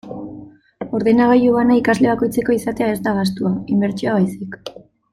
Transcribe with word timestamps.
Ordenagailu 0.99 1.51
bana 1.57 1.77
ikasle 1.81 2.11
bakoitzeko 2.13 2.57
izatea 2.57 2.91
ez 2.97 2.99
da 3.09 3.15
gastua, 3.21 3.55
inbertsioa 3.77 4.19
baizik. 4.21 4.61